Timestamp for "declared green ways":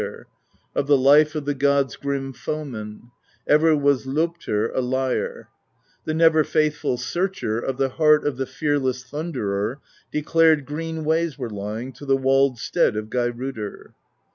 10.11-11.37